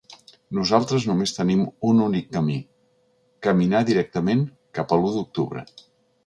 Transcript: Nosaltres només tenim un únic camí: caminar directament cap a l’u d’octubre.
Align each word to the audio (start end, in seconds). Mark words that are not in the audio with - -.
Nosaltres 0.59 1.03
només 1.09 1.33
tenim 1.35 1.61
un 1.89 2.01
únic 2.05 2.31
camí: 2.37 2.55
caminar 3.49 3.83
directament 3.91 4.43
cap 4.79 4.97
a 4.97 5.01
l’u 5.03 5.13
d’octubre. 5.19 5.65